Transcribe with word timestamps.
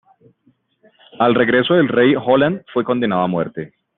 Al 1.19 1.35
regreso 1.35 1.75
del 1.75 1.87
rey, 1.87 2.15
Holland 2.15 2.63
fue 2.73 2.83
condenado 2.83 3.21
a 3.21 3.27
muerte. 3.27 3.75